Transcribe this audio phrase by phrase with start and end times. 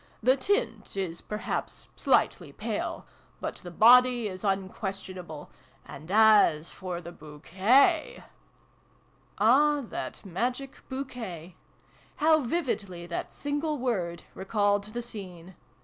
[0.23, 3.05] The tint is, perhaps, slightly pale.
[3.39, 5.51] But the body is unquestionable.
[5.85, 8.23] And as for the bouquet
[9.37, 11.55] Ah, that magic Bouquet!
[12.15, 15.53] How vividly that single word recalled the scene